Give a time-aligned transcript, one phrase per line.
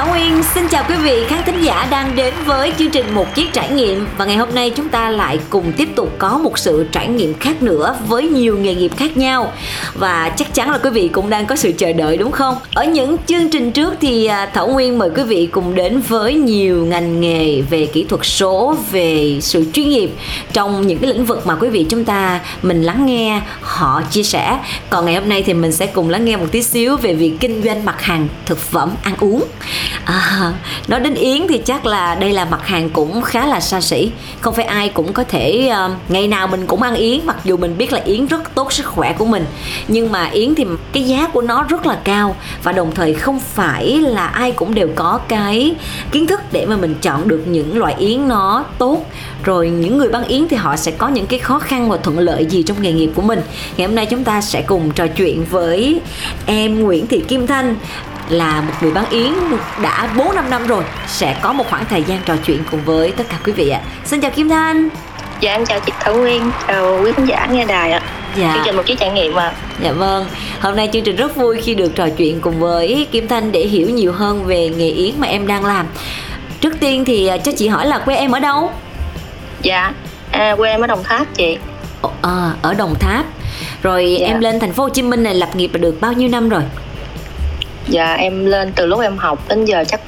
[0.00, 3.34] Thảo Nguyên xin chào quý vị khán thính giả đang đến với chương trình Một
[3.34, 4.06] Chiếc Trải Nghiệm.
[4.18, 7.34] Và ngày hôm nay chúng ta lại cùng tiếp tục có một sự trải nghiệm
[7.34, 9.52] khác nữa với nhiều nghề nghiệp khác nhau.
[9.94, 12.56] Và chắc chắn là quý vị cũng đang có sự chờ đợi đúng không?
[12.74, 16.34] Ở những chương trình trước thì à, Thảo Nguyên mời quý vị cùng đến với
[16.34, 20.10] nhiều ngành nghề về kỹ thuật số, về sự chuyên nghiệp
[20.52, 24.22] Trong những cái lĩnh vực mà quý vị chúng ta mình lắng nghe họ chia
[24.22, 24.58] sẻ.
[24.90, 27.32] Còn ngày hôm nay thì mình sẽ cùng lắng nghe một tí xíu về việc
[27.40, 29.44] kinh doanh mặt hàng thực phẩm ăn uống.
[30.04, 30.52] À,
[30.88, 34.10] nói đến yến thì chắc là đây là mặt hàng cũng khá là xa xỉ.
[34.40, 37.56] Không phải ai cũng có thể uh, ngày nào mình cũng ăn yến mặc dù
[37.56, 39.44] mình biết là yến rất tốt sức khỏe của mình.
[39.88, 43.40] Nhưng mà yến thì cái giá của nó rất là cao và đồng thời không
[43.40, 45.74] phải là ai cũng đều có cái
[46.12, 49.06] kiến thức để mà mình chọn được những loại yến nó tốt.
[49.44, 52.18] Rồi những người bán yến thì họ sẽ có những cái khó khăn và thuận
[52.18, 53.40] lợi gì trong nghề nghiệp của mình.
[53.76, 56.00] Ngày hôm nay chúng ta sẽ cùng trò chuyện với
[56.46, 57.76] em Nguyễn Thị Kim Thanh
[58.30, 59.32] là một người bán yến
[59.82, 63.12] đã 4 năm năm rồi sẽ có một khoảng thời gian trò chuyện cùng với
[63.12, 63.80] tất cả quý vị ạ.
[64.04, 64.88] Xin chào Kim Thanh.
[65.40, 68.02] Dạ em chào chị Thảo Nguyên, chào quý khán giả nghe đài ạ.
[68.36, 68.52] Dạ.
[68.54, 69.52] Chương trình một chiếc trải nghiệm mà.
[69.82, 70.26] Dạ vâng.
[70.60, 73.60] Hôm nay chương trình rất vui khi được trò chuyện cùng với Kim Thanh để
[73.60, 75.86] hiểu nhiều hơn về nghề yến mà em đang làm.
[76.60, 78.70] Trước tiên thì à, cho chị hỏi là quê em ở đâu?
[79.62, 79.92] Dạ,
[80.30, 81.58] à, quê em ở Đồng Tháp chị.
[82.22, 83.24] À, ở Đồng Tháp.
[83.82, 84.26] Rồi dạ.
[84.26, 86.62] em lên thành phố Hồ Chí Minh này lập nghiệp được bao nhiêu năm rồi?
[87.90, 90.00] Dạ em lên từ lúc em học đến giờ chắc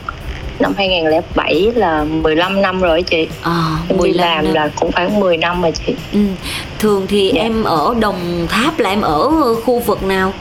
[0.58, 3.28] năm 2007 là 15 năm rồi chị.
[3.42, 4.54] À, em đi làm năm.
[4.54, 5.94] là cũng khoảng 10 năm rồi chị.
[6.12, 6.20] Ừ.
[6.78, 7.42] Thường thì dạ.
[7.42, 10.32] em ở Đồng Tháp là em ở khu vực nào?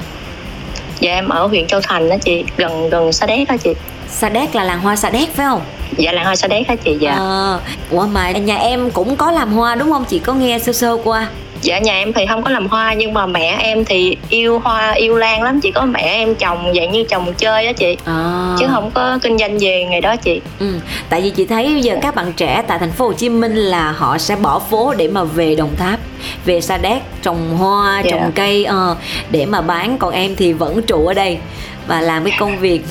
[0.99, 3.73] Dạ em ở huyện Châu Thành đó chị, gần gần Sa Đéc đó chị.
[4.09, 5.61] Sa Đéc là làng hoa Sa Đéc phải không?
[5.97, 7.11] Dạ làng hoa Sa Đéc hả chị dạ.
[7.11, 7.59] À,
[7.89, 10.05] ủa mà nhà em cũng có làm hoa đúng không?
[10.05, 11.27] Chị có nghe sơ sơ qua
[11.61, 14.91] dạ nhà em thì không có làm hoa nhưng mà mẹ em thì yêu hoa
[14.91, 18.55] yêu lan lắm chỉ có mẹ em trồng dạng như trồng chơi đó chị à.
[18.59, 20.73] chứ không có kinh doanh về ngày đó chị ừ.
[21.09, 23.55] tại vì chị thấy bây giờ các bạn trẻ tại thành phố Hồ Chí Minh
[23.55, 25.99] là họ sẽ bỏ phố để mà về Đồng Tháp
[26.45, 28.11] về Sa Đéc trồng hoa dạ.
[28.11, 28.97] trồng cây uh,
[29.29, 31.37] để mà bán còn em thì vẫn trụ ở đây
[31.87, 32.81] và làm cái công việc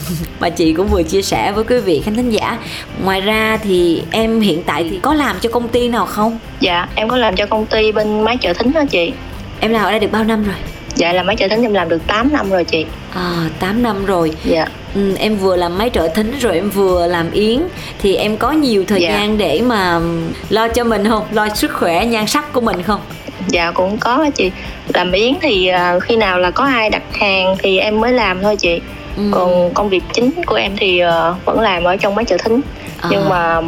[0.40, 2.58] mà chị cũng vừa chia sẻ với quý vị khán thính giả.
[3.04, 6.38] Ngoài ra thì em hiện tại thì có làm cho công ty nào không?
[6.60, 9.12] Dạ em có làm cho công ty bên máy chợ thính đó chị.
[9.60, 10.56] Em làm ở đây được bao năm rồi?
[10.94, 12.86] Dạ là máy trợ thính em làm được 8 năm rồi chị.
[13.14, 14.32] À 8 năm rồi.
[14.44, 14.66] Dạ.
[14.94, 17.60] Ừ, em vừa làm máy trợ thính rồi em vừa làm yến.
[18.02, 19.08] Thì em có nhiều thời dạ.
[19.08, 20.00] gian để mà
[20.48, 21.24] lo cho mình không?
[21.32, 23.00] Lo sức khỏe nhan sắc của mình không
[23.50, 24.50] dạ cũng có chị
[24.94, 28.42] làm yến thì uh, khi nào là có ai đặt hàng thì em mới làm
[28.42, 28.80] thôi chị
[29.16, 29.22] ừ.
[29.32, 32.60] còn công việc chính của em thì uh, vẫn làm ở trong máy chợ thính
[33.00, 33.08] à.
[33.10, 33.60] nhưng mà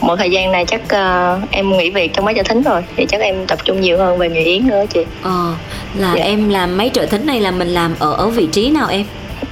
[0.00, 3.06] một thời gian này chắc uh, em nghỉ việc trong máy trợ thính rồi thì
[3.08, 5.54] chắc em tập trung nhiều hơn về nghề yến nữa chị ờ
[5.94, 6.22] là dạ.
[6.22, 9.04] em làm máy trợ thính này là mình làm ở ở vị trí nào em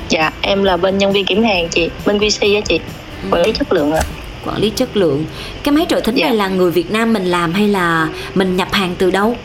[0.08, 2.80] dạ em là bên nhân viên kiểm hàng chị bên VC á chị
[3.22, 3.28] ừ.
[3.30, 4.02] quản lý chất lượng ạ
[4.48, 5.24] quản lý chất lượng.
[5.62, 6.26] Cái máy trợ thính dạ.
[6.26, 9.36] này là người Việt Nam mình làm hay là mình nhập hàng từ đâu?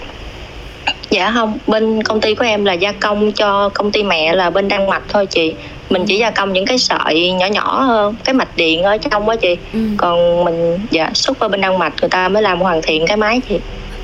[1.09, 4.49] Dạ không bên công ty của em là gia công cho công ty mẹ là
[4.49, 5.53] bên đan mạch thôi chị.
[5.89, 9.25] Mình chỉ gia công những cái sợi nhỏ nhỏ hơn cái mạch điện ở trong
[9.25, 9.57] đó chị.
[9.73, 9.79] Ừ.
[9.97, 13.17] còn mình dạ xuất qua bên đan mạch người ta mới làm hoàn thiện cái
[13.17, 13.59] máy chị.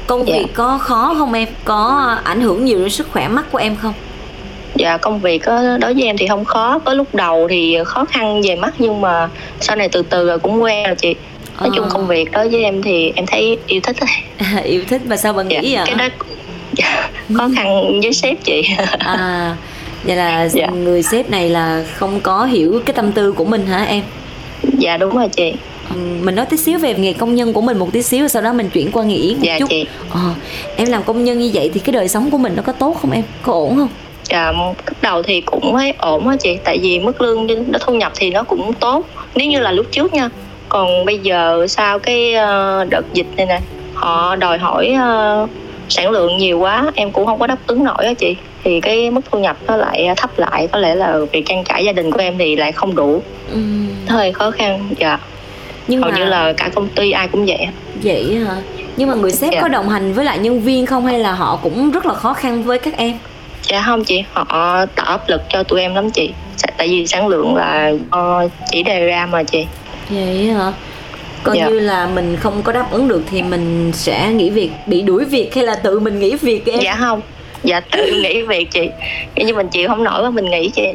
[0.07, 0.33] Công dạ.
[0.33, 1.47] việc có khó không em?
[1.65, 3.93] Có ảnh hưởng nhiều đến sức khỏe mắt của em không
[4.75, 6.79] dạ công việc đó, đối với em thì không khó.
[6.79, 10.39] Có lúc đầu thì khó khăn về mắt nhưng mà sau này từ từ rồi
[10.39, 11.15] cũng quen rồi chị.
[11.59, 11.75] Nói à.
[11.75, 13.95] chung công việc đối với em thì em thấy yêu thích
[14.63, 15.95] yêu thích mà sao bạn nghĩ dạ, vậy?
[15.95, 16.15] cái đó
[16.73, 18.63] dạ, khó khăn với sếp chị.
[18.99, 19.55] À
[20.03, 20.67] vậy là dạ.
[20.67, 24.03] người sếp này là không có hiểu cái tâm tư của mình hả em?
[24.77, 25.53] Dạ đúng rồi chị.
[26.21, 28.53] Mình nói tí xíu về nghề công nhân của mình một tí xíu sau đó
[28.53, 29.65] mình chuyển qua nghề yến một dạ, chút.
[29.69, 29.85] chị.
[30.09, 30.19] Ờ,
[30.75, 32.97] em làm công nhân như vậy thì cái đời sống của mình nó có tốt
[33.01, 33.23] không em?
[33.41, 33.89] Có ổn không
[34.29, 34.53] dạ
[34.85, 38.11] cấp đầu thì cũng thấy ổn á chị tại vì mức lương nó thu nhập
[38.15, 39.05] thì nó cũng tốt
[39.35, 40.29] nếu như là lúc trước nha.
[40.69, 43.59] Còn bây giờ sau cái ờ, đợt dịch này nè
[43.93, 45.47] họ đòi hỏi ờ,
[45.89, 48.35] sản lượng nhiều quá em cũng không có đáp ứng nổi á chị.
[48.63, 51.85] Thì cái mức thu nhập nó lại thấp lại có lẽ là việc trang trải
[51.85, 53.21] gia đình của em thì lại không đủ.
[53.51, 53.59] Ừ.
[54.07, 55.19] hơi khó khăn dạ.
[55.87, 56.17] Nhưng hầu mà...
[56.17, 57.67] như là cả công ty ai cũng vậy
[58.03, 58.55] vậy hả?
[58.97, 59.61] Nhưng mà người sếp dạ.
[59.61, 62.33] có đồng hành với lại nhân viên không hay là họ cũng rất là khó
[62.33, 63.13] khăn với các em
[63.69, 66.31] dạ không chị họ tạo áp lực cho tụi em lắm chị.
[66.77, 69.65] Tại vì sản lượng là uh, chỉ đề ra mà chị.
[70.09, 70.73] Vậy hả?
[71.43, 71.67] Coi dạ.
[71.67, 75.25] như là mình không có đáp ứng được thì mình sẽ nghỉ việc bị đuổi
[75.25, 76.79] việc hay là tự mình nghỉ việc em?
[76.79, 77.21] Dạ không.
[77.63, 78.89] Dạ tự nghỉ việc chị.
[79.35, 80.87] Kiểu như mình chịu không nổi mình nghỉ chị.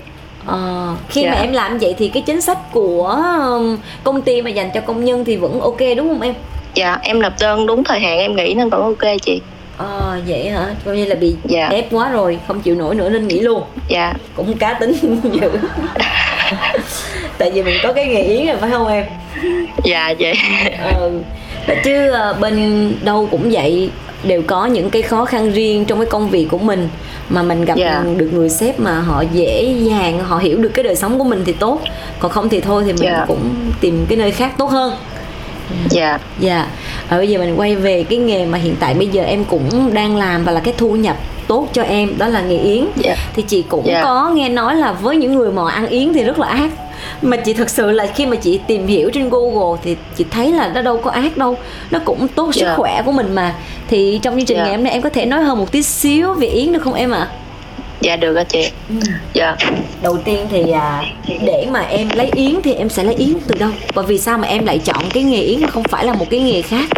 [0.47, 1.31] Ờ, khi Dạ.
[1.31, 4.81] mà em làm vậy thì cái chính sách của um, công ty mà dành cho
[4.81, 6.35] công nhân thì vẫn ok đúng không em?
[6.75, 9.41] dạ em nộp đơn đúng thời hạn em nghỉ nên vẫn ok chị
[9.77, 10.67] Ờ vậy hả?
[10.85, 11.69] Coi như là bị Dạ.
[11.69, 13.63] ép quá rồi, không chịu nổi nữa nên nghỉ luôn.
[13.89, 14.93] dạ Cũng cá tính
[15.33, 15.51] dữ.
[17.39, 19.05] Tại vì mình có cái nghề yến rồi phải không em?
[19.85, 20.33] dạ chị
[21.01, 21.21] ừ
[21.69, 23.91] Đó chứ ờ, bên đâu cũng vậy
[24.25, 26.89] đều có những cái khó khăn riêng trong cái công việc của mình
[27.29, 28.05] mà mình gặp Dạ.
[28.17, 31.43] được người sếp mà họ dễ dàng họ hiểu được cái đời sống của mình
[31.47, 31.81] thì tốt
[32.19, 33.25] còn không thì thôi thì mình Dạ.
[33.29, 33.51] cũng
[33.81, 34.95] tìm cái nơi khác tốt hơn
[35.91, 36.67] dạ dạ
[37.09, 39.95] ở bây giờ mình quay về cái nghề mà hiện tại bây giờ em cũng
[39.95, 41.17] đang làm và là cái thu nhập
[41.49, 43.17] tốt cho em đó là nghề yến Dạ.
[43.35, 44.03] thì chị cũng Dạ.
[44.03, 46.71] có nghe nói là với những người mà ăn yến thì rất là ác
[47.23, 50.53] mà chị thật sự là khi mà chị tìm hiểu trên Google thì chị thấy
[50.53, 51.57] là nó đâu có ác đâu
[51.91, 52.75] nó cũng tốt sức Dạ.
[52.77, 53.55] khỏe của mình mà
[53.89, 54.65] thì trong chương trình Dạ.
[54.65, 56.95] ngày hôm nay em có thể nói hơn một tí xíu về yến được không
[56.95, 57.29] em ạ
[58.05, 58.71] dạ được ạ chị.
[59.33, 59.57] Dạ.
[60.03, 61.03] Đầu tiên thì à,
[61.47, 63.71] để mà em lấy yến thì em sẽ lấy yến từ đâu?
[63.95, 66.27] Và vì sao mà em lại chọn cái nghề yến mà không phải là một
[66.31, 66.89] cái nghề khác?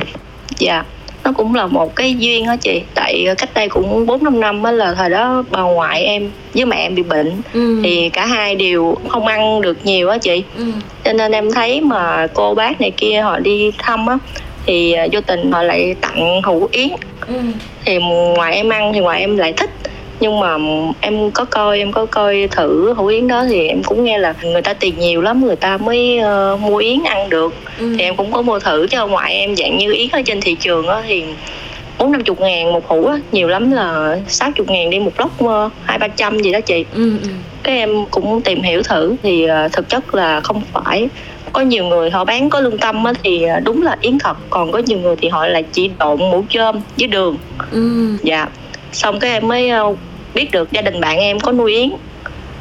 [0.58, 0.84] Dạ.
[1.24, 2.82] Nó cũng là một cái duyên đó chị.
[2.94, 6.64] Tại cách đây cũng bốn năm năm á là thời đó bà ngoại em với
[6.64, 7.42] mẹ em bị bệnh.
[7.52, 7.80] Ừ.
[7.84, 10.42] thì cả hai đều không ăn được nhiều á chị.
[10.56, 10.64] Ừ.
[11.04, 14.18] cho nên em thấy mà cô bác này kia họ đi thăm á
[14.66, 16.88] thì à, vô tình họ lại tặng hủ yến.
[17.26, 17.34] Ừ.
[17.84, 17.98] thì
[18.36, 19.70] ngoài em ăn thì ngoài em lại thích
[20.20, 20.56] nhưng mà
[21.00, 24.34] em có coi em có coi thử hủ yến đó thì em cũng nghe là
[24.42, 27.94] người ta tiền nhiều lắm người ta mới ờ, mua yến ăn được Ừ.
[27.98, 30.56] thì em cũng có mua thử cho ngoại em dạng như yến ở trên thị
[30.60, 31.24] trường á thì
[31.98, 35.12] bốn năm chục ngàn một hũ á nhiều lắm là sáu chục ngàn đi một
[35.18, 37.10] lốc ờ, hai ba trăm gì đó chị Ừ.
[37.22, 37.28] ừ.
[37.62, 41.08] cái em cũng tìm hiểu thử thì ờ, thực chất là không phải
[41.52, 44.72] có nhiều người họ bán có lương tâm á, thì đúng là yến thật còn
[44.72, 47.36] có nhiều người thì họ là chỉ độn mũ chôm với đường
[47.72, 48.16] Ừ.
[48.22, 48.46] dạ
[48.92, 49.94] xong cái em mới ờ,
[50.34, 51.90] biết được gia đình bạn em có nuôi yến.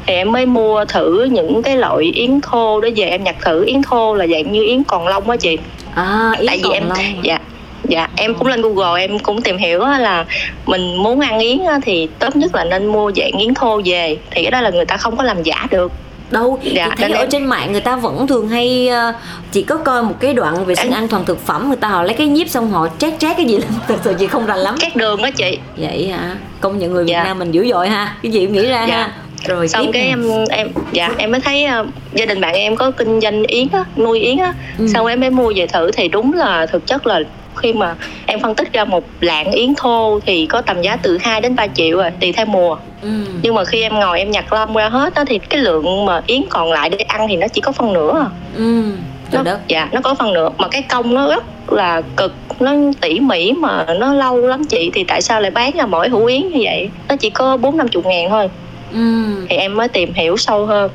[0.06, 3.64] Thì em mới mua thử những cái loại yến thô đó về em nhặt thử.
[3.64, 5.58] Yến thô là dạng như yến còn lông á chị.
[5.94, 7.38] À yến tại vì em lâu dạ
[7.84, 10.24] dạ em cũng lên google em cũng tìm hiểu là
[10.66, 14.16] mình muốn ăn yến thì tốt nhất là nên mua dạng yến thô về.
[14.30, 15.92] Thì cái đó là người ta không có làm giả được
[16.30, 16.58] đâu.
[16.62, 19.12] Dạ, chị thấy ở em- trên mạng người ta vẫn thường hay ờ,
[19.52, 22.02] chỉ có coi một cái đoạn vệ sinh an toàn thực phẩm người ta họ
[22.02, 23.66] lấy cái nhíp xong họ trát trát cái gì lên.
[23.88, 24.74] Thật sự chị không rành lắm.
[24.80, 25.58] Các đường á chị.
[25.76, 26.36] Vậy hả?
[26.60, 27.24] Công nhận người Việt Dạ.
[27.24, 28.14] Nam mình dữ dội ha.
[28.22, 28.96] Cái gì cũng nghĩ ra Dạ.
[28.96, 29.12] ha
[29.48, 32.90] rồi xong cái em em dạ em mới thấy ờ, gia đình bạn em có
[32.90, 34.54] kinh doanh yến á nuôi yến á.
[34.78, 34.86] Ừ.
[34.94, 37.20] xong em mới mua về thử thì đúng là thực chất là
[37.56, 37.94] khi mà
[38.26, 41.56] em phân tích ra một lạng yến thô thì có tầm giá từ 2 đến
[41.56, 43.08] 3 triệu rồi tùy theo mùa ừ.
[43.42, 46.22] nhưng mà khi em ngồi em nhặt lông ra hết á thì cái lượng mà
[46.26, 48.28] yến còn lại để ăn thì nó chỉ có phân nửa à.
[48.56, 48.82] ừ.
[49.30, 52.32] trời nó, đất dạ nó có phần nữa mà cái công nó rất là cực
[52.60, 56.08] nó tỉ mỉ mà nó lâu lắm chị thì tại sao lại bán ra mỗi
[56.08, 58.50] hũ yến như vậy nó chỉ có bốn năm chục ngàn thôi
[58.92, 59.34] ừ.
[59.48, 60.90] thì em mới tìm hiểu sâu hơn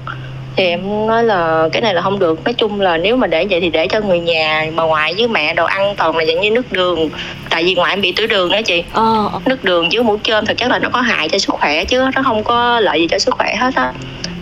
[0.55, 2.43] thì em nói là cái này là không được.
[2.43, 5.27] Nói chung là nếu mà để vậy thì để cho người nhà bà ngoại với
[5.27, 7.09] mẹ đồ ăn toàn là dạng như nước đường.
[7.49, 8.83] Tại vì ngoại em bị tiểu đường đó chị.
[8.93, 9.29] Ờ.
[9.45, 12.03] Nước đường với mũ chôm thực chất là nó có hại cho sức khỏe chứ
[12.15, 13.93] nó không có lợi gì cho sức khỏe hết á.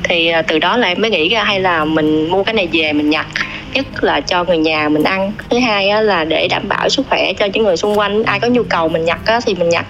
[0.03, 2.67] Thì à, từ đó là em mới nghĩ ra hay là mình mua cái này
[2.71, 3.25] về mình nhặt
[3.73, 5.31] nhất là cho người nhà mình ăn.
[5.49, 8.23] Thứ hai là để đảm bảo sức khỏe cho những người xung quanh.
[8.23, 9.85] Ai có nhu cầu mình nhặt thì mình nhặt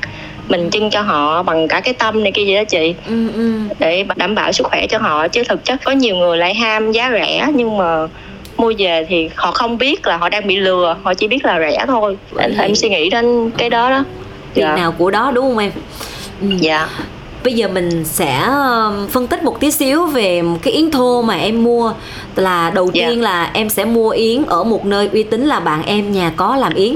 [0.50, 3.28] mình trưng cho họ bằng cả cái tâm này kia gì đó chị ừ.
[3.36, 3.52] ừ.
[3.80, 6.92] để đảm bảo sức khỏe cho họ chứ thực chất có nhiều người lại ham
[6.92, 8.08] giá rẻ nhưng mà
[8.58, 11.60] mua về thì họ không biết là họ đang bị lừa họ chỉ biết là
[11.60, 12.54] rẻ thôi Vậy.
[12.60, 14.04] em suy nghĩ đến cái đó đó
[14.54, 15.72] tiền dạ nào của đó đúng không em
[16.42, 16.48] ừ.
[16.60, 16.88] dạ
[17.44, 21.36] Bây giờ mình sẽ um, phân tích một tí xíu về cái yến thô mà
[21.36, 21.94] em mua
[22.36, 23.08] là đầu Dạ.
[23.08, 26.32] tiên là em sẽ mua yến ở một nơi uy tín là bạn em nhà
[26.36, 26.96] có làm yến.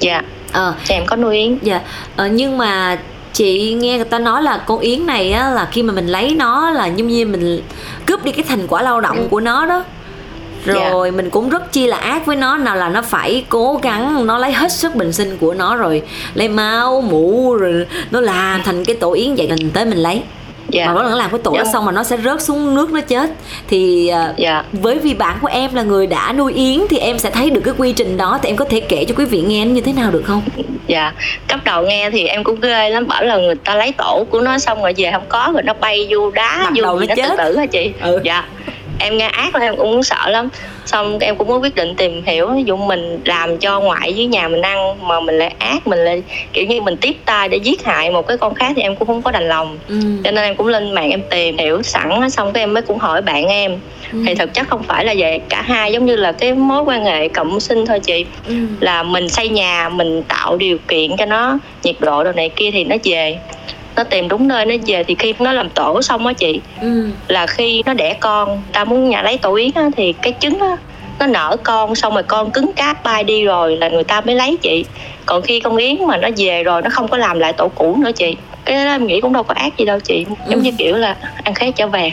[0.00, 0.74] dạ Ờ.
[0.86, 1.58] Thì em có nuôi yến.
[1.62, 1.80] Dạ.
[2.16, 2.98] Ờ, nhưng mà
[3.32, 6.34] chị nghe người ta nói là con yến này á là khi mà mình lấy
[6.34, 7.62] nó là giống như mình
[8.06, 9.84] cướp đi cái thành quả lao động của nó đó.
[10.64, 14.26] Rồi mình cũng rất chi là ác với nó nào là nó phải cố gắng
[14.26, 16.02] nó lấy hết sức bình sinh của nó rồi
[16.34, 20.22] lấy máu mũ rồi nó làm thành cái tổ yến vậy mình tới mình lấy
[20.68, 20.86] dạ.
[20.86, 21.72] Mà nó làm cái tổ đó Dạ.
[21.72, 23.30] xong mà nó sẽ rớt xuống nước nó chết.
[23.68, 24.64] Thì à, dạ.
[24.72, 27.60] với vì bạn của em là người đã nuôi yến thì em sẽ thấy được
[27.64, 28.38] cái quy trình đó.
[28.42, 30.42] Thì em có thể kể cho quý vị nghe như thế nào được không?
[30.86, 31.12] Dạ.
[31.48, 33.06] Cấp đầu nghe thì em cũng ghê lắm.
[33.06, 35.72] Bảo là người ta lấy tổ của nó xong rồi về không có rồi nó
[35.80, 37.36] bay vô đá Bắt vô đầu gì nó nó tự chết.
[37.44, 37.90] tử hả chị?
[38.02, 38.20] Ừ.
[38.24, 38.44] dạ
[38.98, 40.48] em nghe ác là em cũng sợ lắm
[40.86, 44.26] xong em cũng có quyết định tìm hiểu ví dụ mình làm cho ngoại với
[44.26, 47.56] nhà mình ăn mà mình lại ác mình lại kiểu như mình tiếp tay để
[47.56, 49.94] giết hại một cái con khác thì em cũng không có đành lòng ừ.
[50.24, 52.98] cho nên em cũng lên mạng em tìm hiểu sẵn xong cái em mới cũng
[52.98, 53.78] hỏi bạn em
[54.12, 54.18] Ừ.
[54.26, 57.04] thì thực chất không phải là vậy cả hai giống như là cái mối quan
[57.04, 58.54] hệ cộng sinh thôi chị Ừ.
[58.80, 62.70] là mình xây nhà mình tạo điều kiện cho nó nhiệt độ đồ này kia
[62.70, 63.36] thì nó về
[63.98, 67.08] nó tìm đúng nơi nó về thì khi nó làm tổ xong á chị ừ.
[67.28, 70.60] là khi nó đẻ con ta muốn nhà lấy tổ yến á, thì cái trứng
[70.60, 70.76] á,
[71.18, 74.34] nó nở con xong rồi con cứng cáp bay đi rồi là người ta mới
[74.34, 74.84] lấy chị
[75.26, 77.96] còn khi con yến mà nó về rồi nó không có làm lại tổ cũ
[78.04, 80.64] nữa chị cái đó em nghĩ cũng đâu có ác gì đâu chị giống Ừ.
[80.64, 82.10] như kiểu là ăn khế trở về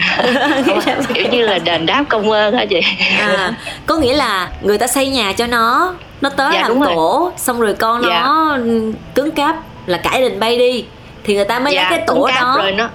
[1.14, 2.80] kiểu như là đền đáp công ơn hả chị
[3.20, 3.54] à,
[3.86, 6.92] có nghĩa là người ta xây nhà cho nó nó tới Dạ, làm đúng rồi.
[6.96, 8.22] tổ xong rồi con Dạ.
[8.22, 8.58] nó
[9.16, 10.86] cứng cáp là cải đình bay đi
[11.26, 12.56] thì người ta mới lấy cái cáp đó.
[12.62, 12.90] rồi nó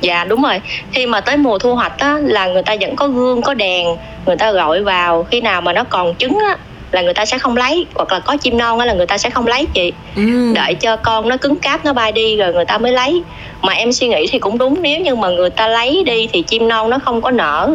[0.00, 0.60] dạ đúng rồi.
[0.92, 3.86] Khi mà tới mùa thu hoạch á là người ta vẫn có gương có đèn
[4.26, 5.26] người ta gọi vào.
[5.30, 6.56] Khi nào mà nó còn trứng á
[6.92, 9.18] là người ta sẽ không lấy hoặc là có chim non á là người ta
[9.18, 9.92] sẽ không lấy chị.
[10.16, 10.52] Ừ.
[10.54, 13.22] đợi cho con nó cứng cáp nó bay đi rồi người ta mới lấy.
[13.62, 16.42] Mà em suy nghĩ thì cũng đúng nếu như mà người ta lấy đi thì
[16.42, 17.74] chim non nó không có nở.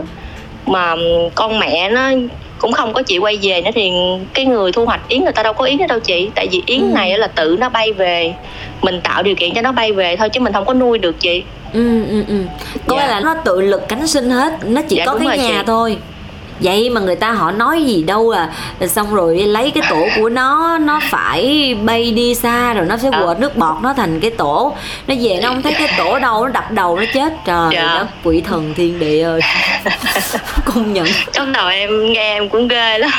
[0.65, 0.95] Mà
[1.35, 2.09] con mẹ nó
[2.59, 3.91] cũng không có chịu quay về nữa thì
[4.33, 6.63] cái người thu hoạch yến người ta đâu có yến nữa đâu chị tại vì
[6.65, 6.87] yến Ừ.
[6.93, 8.33] này á là tự nó bay về
[8.81, 11.19] mình tạo điều kiện cho nó bay về thôi chứ mình không có nuôi được
[11.19, 11.43] chị
[11.73, 12.35] ừ ừ ừ
[12.87, 13.07] có Dạ.
[13.07, 15.63] là nó tự lực cánh sinh hết nó chỉ Dạ, có cái rồi nhà chị.
[15.67, 15.97] thôi
[16.59, 18.49] vậy mà người ta họ nói gì đâu là
[18.87, 23.09] xong rồi lấy cái tổ của nó nó phải bay đi xa rồi nó sẽ
[23.11, 23.19] Dạ.
[23.25, 24.73] quệt nước bọt nó thành cái tổ.
[25.07, 27.33] Nó về nó không thấy cái tổ đâu nó đập đầu nó chết.
[27.45, 27.95] Trời Dạ.
[27.97, 29.41] đất quỷ thần thiên địa ơi.
[30.65, 31.05] Công nhận.
[31.33, 33.11] Trong đầu em nghe em cũng ghê lắm.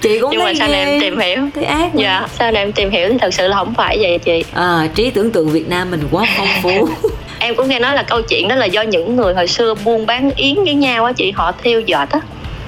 [0.00, 1.36] Chị cũng nhưng mà sau này em tìm hiểu?
[1.54, 1.90] Thấy ác quá.
[1.94, 4.44] dạ sau này em tìm hiểu thì thật sự là không phải vậy chị.
[4.54, 6.88] À, trí tưởng tượng Việt Nam mình quá phong phú.
[7.40, 10.06] Em cũng nghe nói là câu chuyện đó là do những người hồi xưa buôn
[10.06, 12.20] bán yến với nhau á chị họ thiêu dệt á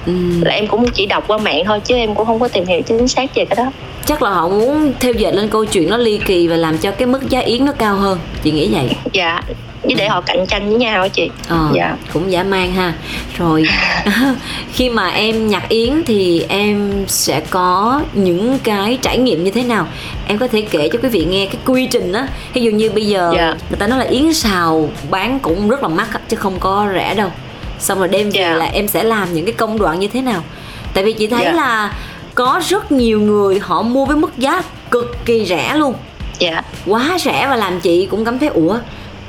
[0.05, 0.13] ừ.
[0.41, 2.81] là em cũng chỉ đọc qua mạng thôi chứ em cũng không có tìm hiểu
[2.81, 3.71] chính xác về cái đó.
[4.05, 6.91] Chắc là họ muốn theo dệt lên câu chuyện nó ly kỳ và làm cho
[6.91, 8.19] cái mức giá yến nó cao hơn.
[8.43, 8.89] Chị nghĩ vậy?
[9.13, 9.41] Dạ
[9.83, 11.29] với để họ cạnh tranh với nhau chị.
[11.47, 11.95] Ờ, dạ.
[12.13, 12.93] cũng dã man ha.
[13.37, 13.63] Rồi
[14.73, 19.63] khi mà em nhặt yến thì em sẽ có những cái trải nghiệm như thế
[19.63, 19.87] nào?
[20.27, 22.27] Em có thể kể cho quý vị nghe cái quy trình á.
[22.53, 23.55] Ví dụ như bây giờ Dạ.
[23.69, 27.13] người ta nói là yến xào bán cũng rất là mắc chứ không có rẻ
[27.15, 27.29] đâu
[27.81, 28.53] xong rồi đem về Dạ.
[28.53, 30.43] là em sẽ làm những cái công đoạn như thế nào?
[30.93, 31.51] Tại vì chị thấy Dạ.
[31.51, 31.93] là
[32.35, 34.61] có rất nhiều người họ mua với mức giá
[34.91, 35.93] cực kỳ rẻ luôn.
[36.39, 36.61] Dạ.
[36.85, 38.77] Quá rẻ và làm chị cũng cảm thấy ủa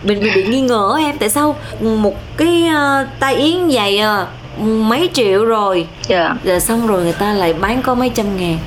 [0.03, 4.27] mình bị, bị nghi ngờ em tại sao một cái uh, tay yến dày à,
[4.61, 5.87] mấy triệu rồi.
[6.09, 6.35] Dạ.
[6.45, 8.59] Rồi xong rồi người ta lại bán có mấy trăm ngàn.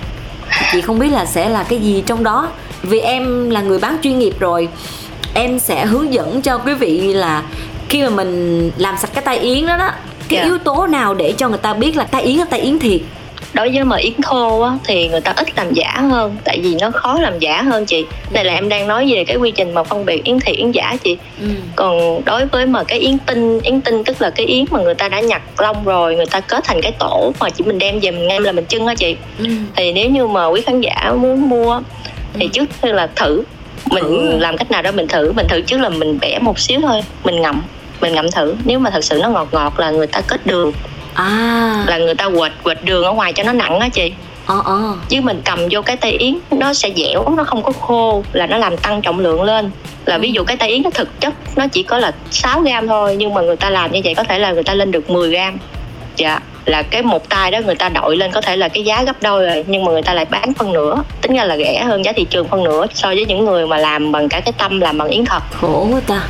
[0.72, 2.48] Chị không biết là sẽ là cái gì trong đó.
[2.84, 4.68] Vì em là người bán chuyên nghiệp rồi
[5.34, 7.44] em sẽ hướng dẫn cho quý vị là
[7.96, 9.92] khi mà mình làm sạch cái tay yến đó đó
[10.30, 10.44] cái Dạ.
[10.44, 13.02] yếu tố nào để cho người ta biết là tay yến là tay yến thiệt
[13.54, 16.76] đối với mà yến thô á thì người ta ít làm giả hơn tại vì
[16.82, 19.74] nó khó làm giả hơn chị đây là em đang nói về cái quy trình
[19.74, 21.48] mà phân biệt yến thiệt yến giả chị ừ.
[21.76, 24.96] còn đối với mà cái yến tinh yến tinh tức là cái yến mà người
[24.96, 28.00] ta đã nhặt lông rồi người ta kết thành cái tổ mà chỉ mình đem
[28.00, 29.46] về mình ngâm là mình trưng á chị Ừ.
[29.76, 31.82] thì nếu như mà quý khán giả muốn mua
[32.34, 33.44] thì trước tiên là thử
[33.92, 34.38] mình Thử.
[34.38, 37.02] làm cách nào đó mình thử mình thử trước là mình bẻ một xíu thôi
[37.24, 37.62] mình ngậm
[38.02, 40.72] mình ngậm thử nếu mà thật sự nó ngọt ngọt là người ta kết đường.
[41.14, 41.84] À.
[41.88, 44.12] Là người ta quệt quệt đường ở ngoài cho nó nặng á chị.
[44.46, 44.96] Ờ ờ.
[45.10, 48.48] Chứ mình cầm vô cái tay yến nó sẽ dẻo nó không có khô là
[48.48, 49.72] nó làm tăng trọng lượng lên.
[50.06, 52.88] Là ví dụ cái tay yến nó thực chất nó chỉ có là 6 gram
[52.88, 55.10] thôi nhưng mà người ta làm như vậy có thể là người ta lên được
[55.10, 55.58] 10 gram
[56.16, 59.04] dạ là cái một tay đó người ta đội lên có thể là cái giá
[59.04, 61.04] gấp đôi rồi nhưng mà người ta lại bán phân nửa.
[61.22, 63.78] Tính ra là rẻ hơn giá thị trường phân nửa so với những người mà
[63.78, 65.44] làm bằng cả cái tâm làm bằng yến thật.
[65.62, 66.22] Khổ quá ta.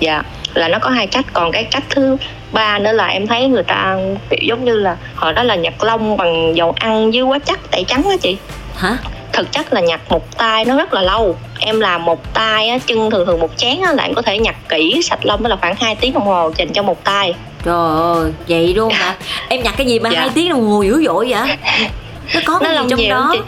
[0.00, 0.22] Dạ
[0.54, 2.16] là nó có hai cách còn cái cách thứ
[2.52, 3.96] ba nữa là em thấy người ta
[4.30, 7.70] kiểu giống như là họ đó là nhặt lông bằng dầu ăn với quá chắc
[7.70, 8.36] tẩy trắng á chị
[8.76, 8.96] hả
[9.32, 12.78] thực chất là nhặt một tay nó rất là lâu em làm một tay á
[12.86, 15.48] chân thường thường một chén á là em có thể nhặt kỹ sạch lông đó
[15.48, 17.74] là khoảng 2 tiếng đồng hồ dành cho một tay Trời
[18.14, 19.14] ơi, vậy luôn hả?
[19.48, 20.20] Em nhặt cái gì mà Dạ.
[20.20, 21.40] hai tiếng đồng hồ dữ dội vậy?
[22.34, 23.30] Nó có nó cái gì lông trong nhiều đó?
[23.32, 23.38] chị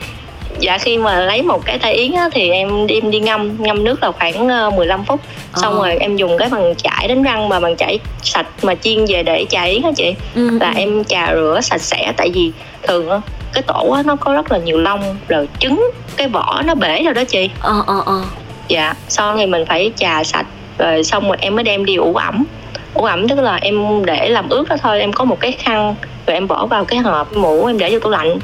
[0.60, 3.84] dạ khi mà lấy một cái tay yến á, thì em đem đi ngâm ngâm
[3.84, 5.20] nước là khoảng ờ, 15 phút
[5.54, 5.78] xong Ờ.
[5.88, 9.22] rồi em dùng cái bằng chải đánh răng mà bằng chải sạch mà chiên về
[9.22, 10.78] để chà yến á chị Ừ, là ừ.
[10.78, 12.52] em chà rửa sạch sẽ tại vì
[12.82, 13.20] thường á
[13.52, 17.02] cái tổ á nó có rất là nhiều lông rồi trứng cái vỏ nó bể
[17.02, 18.22] rồi đó chị Ờ ờ ờ.
[18.68, 20.46] dạ xong thì mình phải chà sạch
[20.78, 22.44] rồi xong rồi em mới đem đi ủ ẩm
[22.94, 25.94] ủ ẩm tức là em để làm ướt đó thôi em có một cái khăn
[26.26, 28.38] rồi em bỏ vào cái hộp mũ em để vô tủ lạnh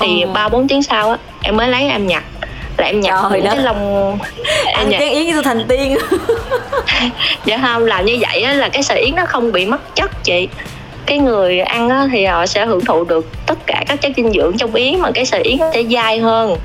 [0.00, 0.32] thì Ồ.
[0.32, 2.22] ba bốn tiếng sau á em mới lấy em nhặt
[2.76, 4.18] là em nhặt Trời cái lông
[4.66, 5.96] em nhặt cái yến tôi thành tiên.
[7.44, 10.24] dạ không làm như vậy á là cái sợi yến nó không bị mất chất
[10.24, 10.48] chị
[11.06, 14.32] cái người ăn á, thì họ sẽ hưởng thụ được tất cả các chất dinh
[14.32, 16.56] dưỡng trong yến mà cái sợi yến nó sẽ dai hơn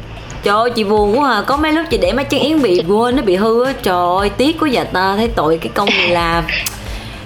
[0.44, 1.42] Trời ơi, chị buồn quá à.
[1.48, 3.74] Có mấy lúc chị để mấy chân yến bị quên nó bị hư á.
[3.84, 6.44] Trời ơi, tiếc quá dạ ta thấy tội cái công người làm.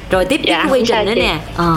[0.09, 1.21] Rồi tiếp tiếp Dạ, cái quy trình nữa chị.
[1.21, 1.35] nè.
[1.57, 1.73] Ờ.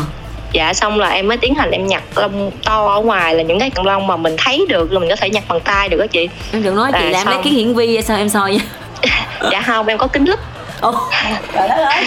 [0.52, 3.58] dạ xong là em mới tiến hành em nhặt lông to ở ngoài là những
[3.58, 5.96] cái cọng lông mà mình thấy được là mình có thể nhặt bằng tay được
[5.96, 6.28] đó chị.
[6.52, 8.60] Em đừng nói chị À, làm lấy cái hiển vi sao em soi nha.
[9.52, 10.38] dạ không em có kính lúp.
[10.80, 10.94] Ồ,
[11.54, 12.04] trời đất ơi.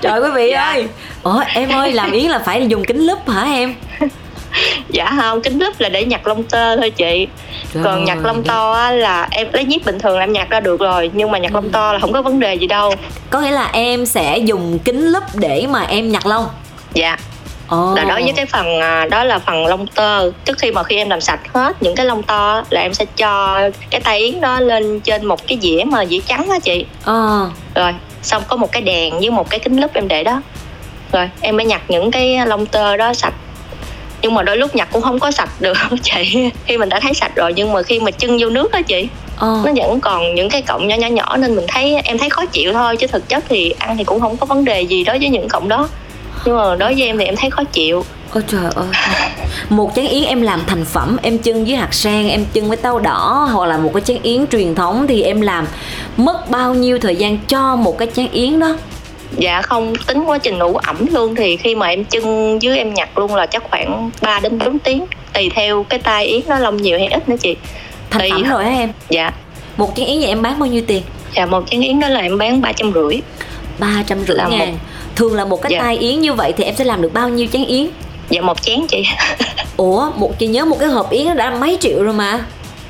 [0.00, 0.60] Trời quý vị Dạ.
[0.64, 0.86] ơi.
[1.22, 3.74] Ủa em ơi làm yến là phải dùng kính lúp hả em?
[4.88, 7.26] Dạ không kính lúp là để nhặt lông tơ thôi chị.
[7.74, 10.50] Trời còn nhặt lông to á, là em lấy nhíp bình thường là em nhặt
[10.50, 11.54] ra được rồi nhưng mà nhặt Ừ.
[11.54, 12.94] lông to là không có vấn đề gì đâu.
[13.30, 16.46] Có nghĩa là em sẽ dùng kính lúp để mà em nhặt lông?
[16.94, 17.16] Dạ
[17.70, 17.94] Ồ.
[17.96, 20.30] là đối với cái phần à, đó là phần lông tơ.
[20.44, 23.04] Trước khi mà khi em làm sạch hết những cái lông to là em sẽ
[23.16, 23.60] cho
[23.90, 26.84] cái tay yến đó lên trên một cái dĩa mà dĩa trắng á chị.
[27.04, 27.50] Ờ.
[27.74, 30.42] rồi xong có một cái đèn với một cái kính lúp em để đó.
[31.12, 33.34] Rồi em mới nhặt những cái lông tơ đó sạch.
[34.22, 36.50] Nhưng mà đôi lúc nhặt cũng không có sạch được chị.
[36.66, 39.08] Khi mình đã thấy sạch rồi nhưng mà khi mà chân vô nước đó chị
[39.36, 39.62] Ờ.
[39.64, 42.46] nó vẫn còn những cái cọng nhỏ nhỏ nhỏ nên mình thấy em thấy khó
[42.46, 42.96] chịu thôi.
[42.96, 45.48] Chứ thực chất thì ăn thì cũng không có vấn đề gì đối với những
[45.48, 45.88] cọng đó
[46.44, 48.04] nhưng mà đối với em thì em thấy khó chịu.
[48.34, 48.86] Ôi trời ơi.
[49.68, 52.76] Một chén yến em làm thành phẩm Em chưng với hạt sen Em chưng với
[52.76, 55.66] táo đỏ Hoặc là một cái chén yến truyền thống Thì em làm
[56.16, 58.76] mất bao nhiêu thời gian cho một cái chén yến đó?
[59.36, 59.92] Dạ không.
[60.06, 63.34] Tính quá trình ủ ẩm luôn thì khi mà em chưng với em nhặt luôn
[63.34, 65.06] là chắc khoảng 3 đến 4 tiếng.
[65.32, 67.56] Tùy theo cái tai yến nó lông nhiều hay ít nữa chị.
[68.10, 68.30] Thành Tùy.
[68.30, 68.92] phẩm rồi hả em?
[69.08, 69.32] Dạ.
[69.76, 71.02] Một chén yến vậy em bán bao nhiêu tiền?
[71.36, 73.20] Dạ một chén yến đó là em bán ba trăm rưỡi.
[73.78, 74.78] Ba trăm rưỡi Là một- ngàn
[75.16, 75.78] Thường là một cái Dạ.
[75.80, 77.86] tai yến như vậy Thì em sẽ làm được bao nhiêu chén yến?
[78.30, 79.04] Dạ một chén chị.
[79.76, 82.44] Ủa một chị nhớ một cái hộp yến đã mấy triệu rồi mà.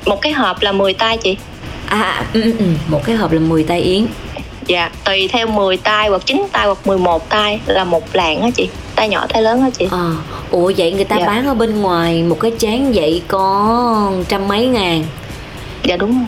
[0.05, 1.37] Một cái hộp là 10 tay chị.
[1.85, 2.65] À ừ, ừ, ừ.
[2.87, 4.05] một cái hộp là 10 tai yến.
[4.67, 8.49] Dạ tùy theo 10 tay hoặc 9 tay hoặc 11 tay là một lạng á
[8.55, 8.67] chị.
[8.95, 9.87] Tay nhỏ tay lớn á chị.
[9.91, 10.11] Ờ,
[10.51, 11.25] ủa vậy người ta Dạ.
[11.27, 15.03] bán ở bên ngoài một cái chén vậy có trăm mấy ngàn.
[15.83, 16.11] Dạ đúng.
[16.11, 16.27] rồi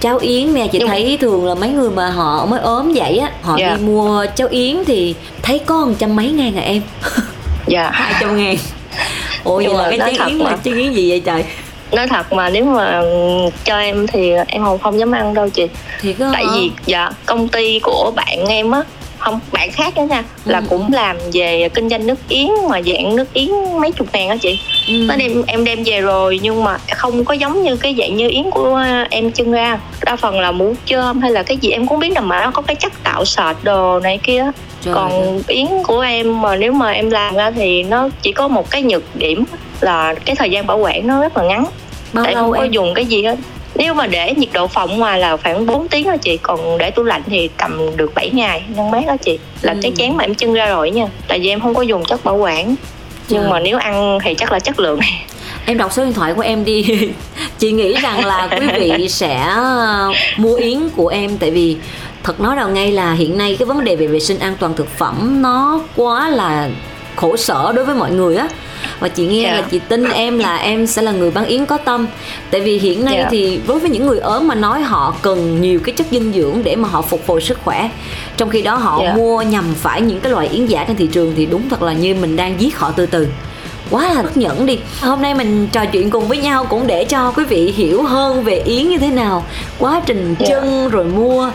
[0.00, 3.18] cháo yến nè chị Nhưng thấy thường là mấy người mà họ mới ốm vậy
[3.18, 3.76] á họ Dạ.
[3.76, 6.82] đi mua cháo yến thì thấy có một trăm mấy ngàn à em
[7.66, 8.56] dạ hai trăm ngàn
[9.44, 10.56] vậy Nhưng mà cái thật yến là mà.
[10.64, 11.44] chén yến gì vậy trời
[11.92, 13.02] nói thật mà nếu mà
[13.64, 15.66] cho em thì em không không dám ăn đâu chị
[16.00, 16.50] thiệt tại hả?
[16.54, 18.82] vì dạ công ty của bạn em á
[19.20, 20.24] không bạn khác đó nha.
[20.44, 20.64] Là Ừ.
[20.70, 23.48] cũng làm về kinh doanh nước yến mà dạng nước yến
[23.80, 24.58] mấy chục ngàn á chị.
[24.88, 24.94] Ừ.
[25.08, 28.28] nó đem em đem về rồi nhưng mà không có giống như cái dạng như
[28.28, 29.78] yến của em trưng ra.
[30.04, 32.50] Đa phần là mũ chôm hay là cái gì em cũng biết là mà nó
[32.50, 34.44] có cái chất tạo sệt đồ này kia
[34.84, 34.94] Trời ơi.
[34.94, 38.70] còn yến của em mà nếu mà em làm ra thì nó chỉ có một
[38.70, 39.44] cái nhược điểm
[39.80, 41.64] là cái thời gian bảo quản nó rất là ngắn.
[42.12, 42.70] Bao tại lâu không có em?
[42.72, 43.36] dùng cái gì hết
[43.80, 46.90] nếu mà để nhiệt độ phòng ngoài là khoảng 4 tiếng đó chị còn để
[46.90, 49.38] tủ lạnh thì tầm được 7 ngày ngăn mát đó chị.
[49.62, 49.78] Là Ừ.
[49.82, 52.24] cái chén mà em trưng ra rồi nha tại vì em không có dùng chất
[52.24, 52.74] bảo quản.
[53.28, 53.50] Nhưng Trời.
[53.50, 55.00] mà nếu ăn thì chắc là chất lượng.
[55.66, 57.08] Em đọc số điện thoại của em đi.
[57.58, 59.56] Chị nghĩ rằng là quý vị sẽ
[60.36, 61.76] mua yến của em tại vì
[62.22, 64.74] thật nói đầu ngay là hiện nay cái vấn đề về vệ sinh an toàn
[64.74, 66.68] thực phẩm nó quá là
[67.16, 68.48] khổ sở đối với mọi người á
[69.00, 69.52] và chị nghe Dạ.
[69.52, 72.06] là chị tin em là em sẽ là người bán yến có tâm
[72.50, 73.28] tại vì hiện nay Dạ.
[73.30, 76.60] thì đối với những người ốm mà nói họ cần nhiều cái chất dinh dưỡng
[76.64, 77.90] để mà họ phục hồi sức khỏe
[78.36, 79.14] trong khi đó họ Dạ.
[79.14, 81.92] mua nhầm phải những cái loại yến giả trên thị trường thì đúng thật là
[81.92, 83.28] như mình đang giết họ từ từ
[83.90, 87.04] quá là bất nhẫn đi hôm nay mình trò chuyện cùng với nhau cũng để
[87.04, 89.44] cho quý vị hiểu hơn về yến như thế nào
[89.78, 90.46] quá trình Dạ.
[90.48, 91.50] chân rồi mua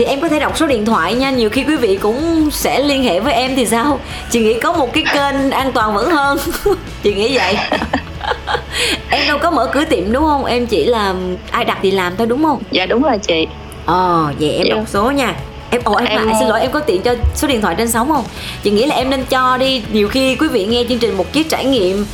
[0.00, 2.80] thì em có thể đọc số điện thoại nha nhiều khi quý vị cũng sẽ
[2.82, 4.00] liên hệ với em thì sao?
[4.30, 6.38] Chị nghĩ có một cái kênh an toàn vẫn hơn.
[7.02, 7.56] Chị nghĩ vậy.
[9.10, 10.44] Em đâu có mở cửa tiệm đúng không?
[10.44, 11.14] Em chỉ là
[11.50, 12.62] ai đặt thì làm thôi đúng không?
[12.70, 13.46] Dạ đúng rồi chị.
[13.86, 14.74] Ờ vậy em Dạ.
[14.74, 15.34] đọc số nha.
[15.70, 17.88] Em ồ em, Em- lại xin lỗi em có tiện cho số điện thoại trên
[17.90, 18.24] sóng không?
[18.62, 21.32] Chị nghĩ là em nên cho đi nhiều khi quý vị nghe chương trình một
[21.32, 22.06] chiếc trải nghiệm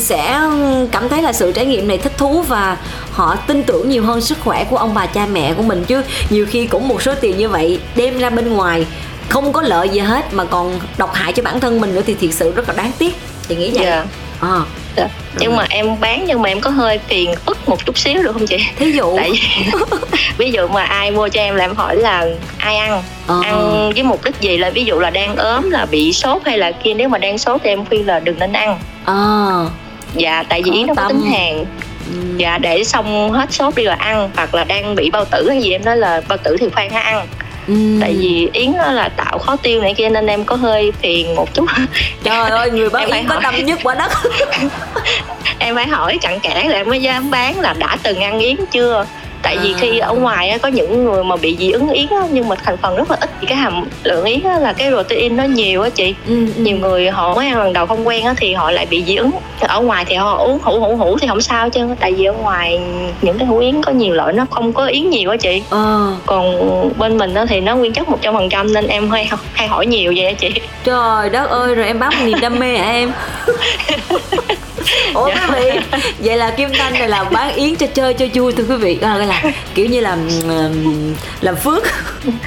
[0.00, 0.40] sẽ
[0.92, 2.76] cảm thấy là sự trải nghiệm này thích thú và
[3.10, 6.02] họ tin tưởng nhiều hơn sức khỏe của ông bà cha mẹ của mình chứ.
[6.30, 8.86] Nhiều khi cũng một số tiền như vậy đem ra bên ngoài
[9.28, 12.14] không có lợi gì hết mà còn độc hại cho bản thân mình nữa thì
[12.14, 13.16] thiệt sự rất là đáng tiếc.
[13.48, 13.84] Chị nghĩ vậy?
[13.84, 14.04] Dạ.
[14.40, 14.62] Ờ.
[14.96, 15.08] Dạ.
[15.38, 18.32] nhưng mà em bán nhưng mà em có hơi phiền phức một chút xíu được
[18.32, 18.58] không chị?
[18.78, 19.16] Thí dụ.
[19.16, 19.70] Tại vì
[20.38, 22.26] ví dụ mà ai mua cho em là em hỏi là
[22.58, 23.02] ai ăn?
[23.26, 23.40] Ờ.
[23.44, 26.58] ăn với mục đích gì là ví dụ là đang ốm là bị sốt hay
[26.58, 29.70] là kia nếu mà đang sốt thì em khuyên là đừng nên ăn ờ.
[30.14, 31.64] Dạ tại vì yến nó có tính hàng.
[32.06, 32.12] Ừ.
[32.36, 35.62] dạ để xong hết sốt đi rồi ăn hoặc là đang bị bao tử hay
[35.62, 37.26] gì em nói là bao tử thì khoan hả ăn.
[37.68, 37.74] Ừ.
[38.00, 41.34] tại vì yến nó là tạo khó tiêu này kia nên em có hơi phiền
[41.34, 41.66] một chút.
[42.22, 44.12] Trời ơi người bán yến có tâm nhất quả đất.
[45.58, 48.56] Em phải hỏi cặn kẽ là em mới dám bán là đã từng ăn yến
[48.72, 49.06] chưa
[49.46, 49.78] tại vì À.
[49.80, 52.56] khi ở ngoài á, có những người mà bị dị ứng yến á, nhưng mà
[52.64, 55.44] thành phần rất là ít thì cái hàm lượng yến á, là cái protein nó
[55.44, 56.14] nhiều á chị.
[56.28, 56.52] Ừ, ừ.
[56.56, 59.16] nhiều người họ mới ăn lần đầu không quen á, thì họ lại bị dị
[59.16, 59.30] ứng.
[59.60, 62.32] Ở ngoài thì họ uống hũ hũ hũ thì không sao chứ tại vì ở
[62.32, 62.80] ngoài
[63.22, 65.62] những cái hũ yến có nhiều loại nó không có yến nhiều á chị.
[65.70, 66.12] Ờ.
[66.26, 66.54] Còn
[66.98, 70.26] bên mình á thì nó nguyên chất 100% nên em hay hay hỏi nhiều vậy
[70.26, 70.50] á chị.
[70.84, 73.12] Trời đất ơi rồi em bán một niềm đam mê hả em
[75.14, 75.48] Ủa Dạ.
[75.48, 75.80] quý vị
[76.18, 78.98] Vậy là Kim Thanh này là bán yến cho chơi cho vui thưa quý vị.
[79.00, 79.42] Đó là,
[79.74, 80.16] kiểu như là
[81.40, 81.82] làm phước.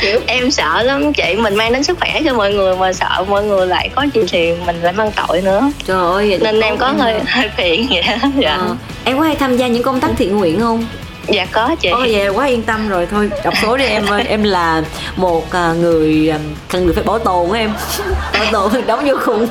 [0.02, 1.14] Kiểu em sợ lắm.
[1.14, 4.06] Chị mình mang đến sức khỏe cho mọi người mà sợ mọi người lại có
[4.14, 5.72] gì thì mình lại mang tội nữa.
[5.88, 8.30] Trời ơi vậy nên em có hơi hơi phiền vậy đó.
[8.38, 8.56] dạ.
[8.56, 10.86] Ờ, em có hay tham gia những công tác thiện nguyện không?
[11.28, 11.90] Dạ có chị.
[11.90, 13.08] Ồ vậy quá yên tâm rồi.
[13.12, 14.24] Thôi đọc số đi em ơi.
[14.28, 14.84] Em là
[15.16, 16.40] một à, người à,
[16.72, 17.74] cần được phải bảo tồn em.
[18.34, 19.48] Bảo tồn đóng vô khung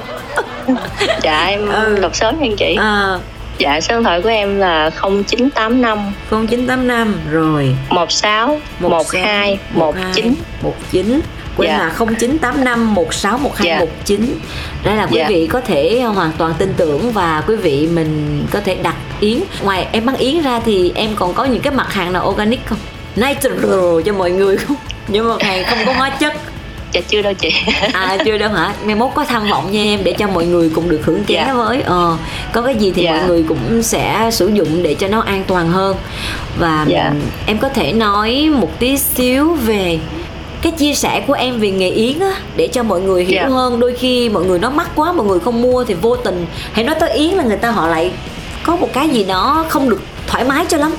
[1.23, 1.99] dạ em Ừ.
[2.03, 2.77] đọc sớm nha chị.
[2.81, 3.19] À,
[3.59, 7.77] dạ số điện thoại của em là 0985 0985 rồi.
[7.91, 11.21] 16 12 19 19
[11.57, 11.79] quên Dạ.
[11.79, 13.79] là 0985 16 12 Dạ.
[13.79, 14.39] 19
[14.85, 15.27] đây là quý Dạ.
[15.29, 19.39] vị có thể hoàn toàn tin tưởng và quý vị mình có thể đặt yến.
[19.63, 22.67] Ngoài em bán yến ra thì em còn có những cái mặt hàng nào organic
[22.67, 22.79] không?
[23.17, 24.77] Natural cho mọi người không?
[25.09, 26.35] Những mặt hàng không có hóa chất
[26.93, 27.51] dạ chưa đâu chị
[27.93, 30.71] à chưa đâu hả mai mốt có tham vọng nha em để cho mọi người
[30.75, 31.55] cùng được hưởng ké Dạ.
[31.55, 32.17] với ờ
[32.53, 33.13] có cái gì thì Dạ.
[33.13, 35.97] mọi người cũng sẽ sử dụng để cho nó an toàn hơn
[36.59, 37.13] và Dạ.
[37.47, 39.99] em có thể nói một tí xíu về
[40.63, 43.49] cái chia sẻ của em về nghề yến á để cho mọi người hiểu Dạ.
[43.49, 46.47] hơn đôi khi mọi người nó mắc quá mọi người không mua thì vô tình
[46.73, 48.11] hãy nói tới yến là người ta họ lại
[48.63, 50.93] có một cái gì đó không được thoải mái cho lắm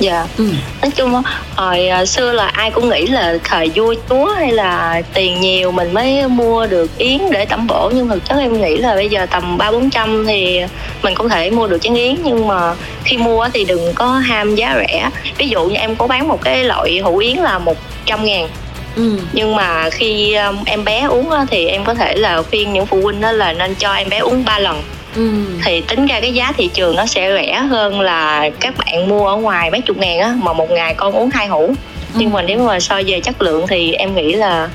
[0.00, 0.26] dạ.
[0.38, 0.44] Ừ.
[0.82, 1.22] nói chung á,
[1.56, 5.72] hồi à, xưa là ai cũng nghĩ là thời vua chúa hay là tiền nhiều
[5.72, 9.08] mình mới mua được yến để tẩm bổ nhưng thực chất em nghĩ là bây
[9.08, 10.60] giờ tầm ba bốn trăm thì
[11.02, 14.54] mình có thể mua được chén yến nhưng mà khi mua thì đừng có ham
[14.54, 15.10] giá rẻ.
[15.38, 18.48] Ví dụ như em có bán một cái loại hũ yến là một trăm ngàn.
[18.96, 19.18] Ừ.
[19.32, 22.86] Nhưng mà khi um, em bé uống á, thì em có thể là khuyên những
[22.86, 24.82] phụ huynh đó là nên cho em bé uống 3 lần
[25.16, 25.30] ừ.
[25.64, 29.26] Thì tính ra cái giá thị trường nó sẽ rẻ hơn là các bạn mua
[29.26, 31.74] ở ngoài mấy chục ngàn á mà một ngày con uống hai hũ.
[32.14, 34.68] Nhưng mà nếu mà so về chất lượng thì em nghĩ là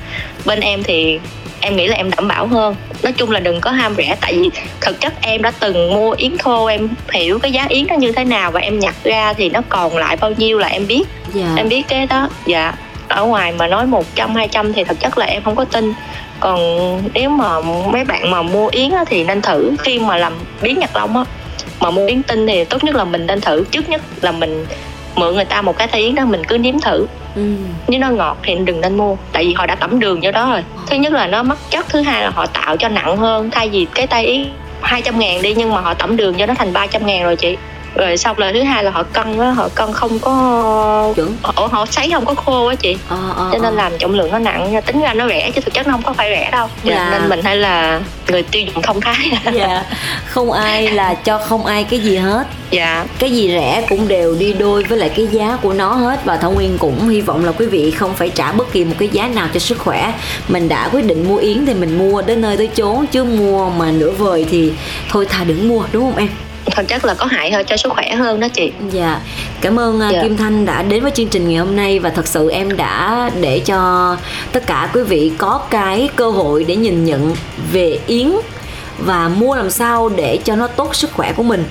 [0.45, 1.19] bên em thì
[1.59, 2.75] em nghĩ là em đảm bảo hơn.
[3.03, 4.49] Nói chung là đừng có ham rẻ tại vì
[4.81, 8.11] thực chất em đã từng mua yến thô em hiểu cái giá yến nó như
[8.11, 11.03] thế nào và em nhặt ra thì nó còn lại bao nhiêu là em biết.
[11.33, 11.53] Dạ.
[11.57, 12.73] Em biết cái đó dạ
[13.11, 15.93] ở ngoài mà nói 100 200 thì thật chất là em không có tin.
[16.39, 16.59] Còn
[17.13, 19.71] nếu mà mấy bạn mà mua yến á, thì nên thử.
[19.79, 21.23] Khi mà làm biến nhật long á
[21.79, 23.63] mà mua yến tinh thì tốt nhất là mình nên thử.
[23.71, 24.65] Trước nhất là mình
[25.15, 27.05] mượn người ta một cái tay yến đó mình cứ nếm thử.
[27.35, 27.41] Ừ.
[27.87, 30.51] Nếu nó ngọt thì đừng nên mua tại vì họ đã tẩm đường vô đó
[30.51, 30.63] rồi.
[30.87, 33.51] Thứ nhất là nó mất chất thứ hai là họ tạo cho nặng hơn.
[33.51, 34.45] Thay vì cái tay yến
[34.81, 37.57] 200 ngàn đi nhưng mà họ tẩm đường cho nó thành 300 ngàn rồi chị
[37.95, 41.35] rồi xong là thứ hai là họ cân á họ cân không có chuẩn.
[41.41, 42.97] Họ, họ sấy không có khô á chị.
[43.09, 43.83] Ờ ờ cho nên ờ.
[43.83, 46.03] làm trọng lượng nó nặng nha tính ra nó rẻ chứ thực chất nó không
[46.03, 46.67] có phải rẻ đâu.
[46.83, 46.95] Dạ.
[46.95, 47.09] dạ.
[47.11, 49.83] nên mình hay là người tiêu dùng thông thái dạ
[50.25, 52.47] không ai là cho không ai cái gì hết.
[52.71, 53.05] Dạ.
[53.19, 56.25] Cái gì rẻ cũng đều đi đôi với lại cái giá của nó hết.
[56.25, 58.95] Và Thảo Nguyên cũng hy vọng là quý vị không phải trả bất kỳ một
[58.99, 60.13] cái giá nào cho sức khỏe.
[60.47, 63.69] Mình đã quyết định mua yến thì mình mua đến nơi tới chốn chứ mua
[63.69, 64.73] mà nửa vời thì
[65.09, 66.29] thôi thà đừng mua đúng không em
[66.65, 69.19] thực chất là có hại hơn cho sức khỏe hơn đó chị Dạ,
[69.61, 70.09] cảm ơn dạ.
[70.09, 70.21] Dạ.
[70.23, 73.29] Kim Thanh đã đến với chương trình ngày hôm nay và thật sự em đã
[73.41, 74.17] để cho
[74.51, 77.35] tất cả quý vị có cái cơ hội để nhìn nhận
[77.71, 78.31] về yến
[78.97, 81.63] và mua làm sao để cho nó tốt sức khỏe của mình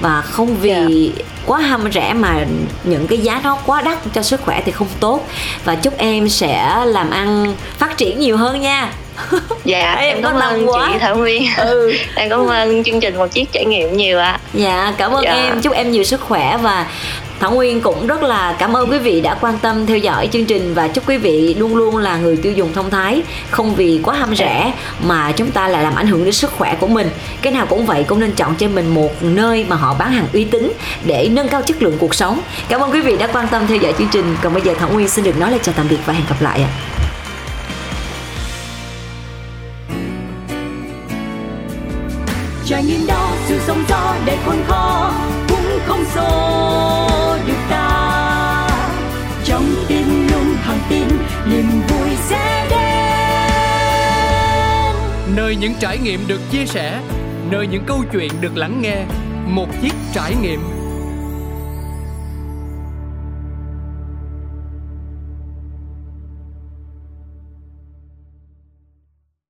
[0.00, 1.12] và không vì
[1.46, 2.46] quá ham rẻ mà
[2.84, 5.28] những cái giá nó quá đắt cho sức khỏe thì không tốt
[5.64, 8.92] và chúc em sẽ làm ăn phát triển nhiều hơn nha
[9.64, 10.88] dạ em có cảm ơn quá.
[10.92, 14.38] chị Thảo Nguyên ừ em cảm ơn chương trình một chiếc trải nghiệm nhiều ạ
[14.54, 15.32] Dạ, cảm ơn Dạ.
[15.34, 16.86] em, chúc em nhiều sức khỏe và
[17.40, 20.44] Thảo Nguyên cũng rất là cảm ơn quý vị đã quan tâm theo dõi chương
[20.44, 24.00] trình và chúc quý vị luôn luôn là người tiêu dùng thông thái, không vì
[24.02, 27.08] quá ham rẻ mà chúng ta lại làm ảnh hưởng đến sức khỏe của mình.
[27.42, 30.26] Cái nào cũng vậy cũng nên chọn cho mình một nơi mà họ bán hàng
[30.32, 30.72] uy tín
[31.04, 32.40] để nâng cao chất lượng cuộc sống.
[32.68, 34.36] Cảm ơn quý vị đã quan tâm theo dõi chương trình.
[34.42, 36.36] Còn bây giờ Thảo Nguyên xin được nói lời chào tạm biệt và hẹn gặp
[36.42, 36.68] lại ạ.
[42.86, 45.12] Trải đó, sự sóng gió để khôn khó
[45.48, 48.68] cũng không xô được ta.
[49.44, 51.08] Trong tim luôn thẳng tin,
[51.50, 52.86] niềm vui sẽ đến.
[55.36, 57.00] Nơi những trải nghiệm được chia sẻ,
[57.50, 59.04] nơi những câu chuyện được lắng nghe,
[59.46, 60.75] một chiếc trải nghiệm.